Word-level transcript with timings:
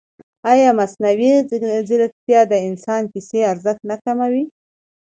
ایا 0.51 0.69
مصنوعي 0.79 1.31
ځیرکتیا 1.87 2.41
د 2.51 2.53
انساني 2.67 3.07
کیسې 3.13 3.39
ارزښت 3.51 3.81
نه 3.91 3.95
کموي؟ 4.03 4.43